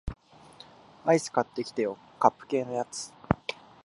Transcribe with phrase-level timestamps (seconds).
[1.05, 3.13] アイス買ってきてよ、カップ系のやつ